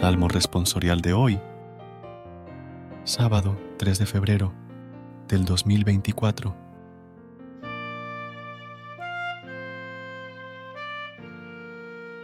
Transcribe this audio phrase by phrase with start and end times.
[0.00, 1.40] Salmo responsorial de hoy,
[3.02, 4.54] sábado 3 de febrero
[5.26, 6.54] del 2024.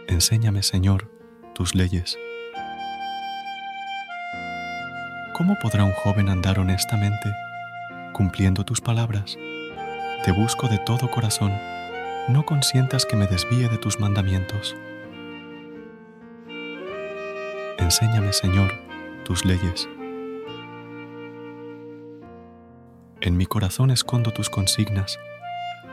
[0.07, 1.11] Enséñame, Señor,
[1.53, 2.17] tus leyes.
[5.33, 7.29] ¿Cómo podrá un joven andar honestamente,
[8.13, 9.37] cumpliendo tus palabras?
[10.23, 11.51] Te busco de todo corazón,
[12.29, 14.77] no consientas que me desvíe de tus mandamientos.
[17.85, 18.73] Enséñame, Señor,
[19.25, 19.87] tus leyes.
[23.21, 25.19] En mi corazón escondo tus consignas,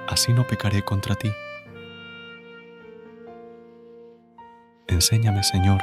[0.09, 1.31] así no pecaré contra ti.
[4.87, 5.83] Enséñame, Señor,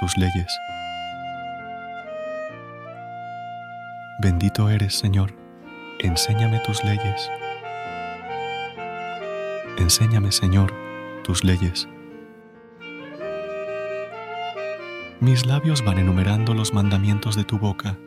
[0.00, 0.52] tus leyes.
[4.18, 5.36] Bendito eres, Señor,
[6.00, 7.30] enséñame tus leyes.
[9.78, 10.74] Enséñame, Señor,
[11.22, 11.86] tus leyes.
[15.24, 17.98] Mis labios van enumerando los mandamientos de tu boca.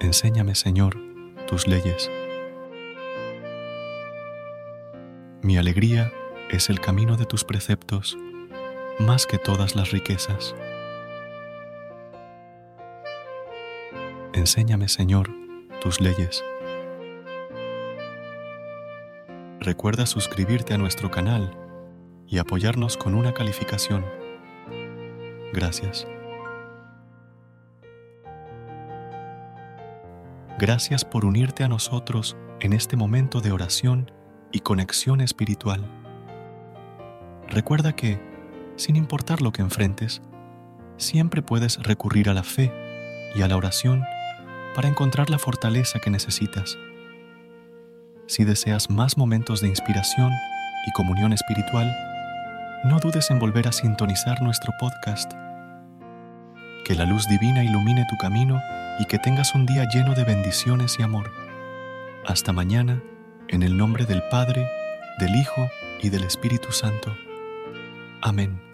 [0.00, 0.98] Enséñame, Señor,
[1.46, 2.10] tus leyes.
[5.40, 6.12] Mi alegría
[6.50, 8.18] es el camino de tus preceptos,
[8.98, 10.54] más que todas las riquezas.
[14.34, 15.30] Enséñame, Señor,
[15.80, 16.44] tus leyes.
[19.60, 21.56] Recuerda suscribirte a nuestro canal
[22.26, 24.23] y apoyarnos con una calificación.
[25.54, 26.04] Gracias.
[30.58, 34.10] Gracias por unirte a nosotros en este momento de oración
[34.50, 35.88] y conexión espiritual.
[37.48, 38.20] Recuerda que,
[38.76, 40.22] sin importar lo que enfrentes,
[40.96, 42.72] siempre puedes recurrir a la fe
[43.36, 44.02] y a la oración
[44.74, 46.76] para encontrar la fortaleza que necesitas.
[48.26, 50.32] Si deseas más momentos de inspiración
[50.86, 51.94] y comunión espiritual,
[52.84, 55.43] no dudes en volver a sintonizar nuestro podcast.
[56.84, 58.60] Que la luz divina ilumine tu camino
[58.98, 61.32] y que tengas un día lleno de bendiciones y amor.
[62.26, 63.02] Hasta mañana,
[63.48, 64.68] en el nombre del Padre,
[65.18, 65.70] del Hijo
[66.02, 67.16] y del Espíritu Santo.
[68.20, 68.73] Amén.